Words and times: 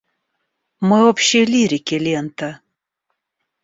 Мы 0.79 0.97
общей 1.09 1.45
лирики 1.45 1.93
лента. 2.05 2.51